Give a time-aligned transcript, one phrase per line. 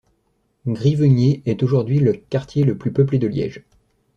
[0.65, 3.63] Grivegnée est aujourd'hui le quartier le plus peuplé de Liège.